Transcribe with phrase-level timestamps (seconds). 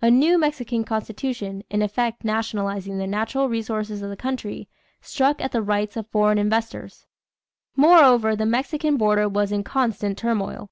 [0.00, 4.68] A new Mexican constitution, in effect nationalizing the natural resources of the country,
[5.00, 7.06] struck at the rights of foreign investors.
[7.74, 10.70] Moreover the Mexican border was in constant turmoil.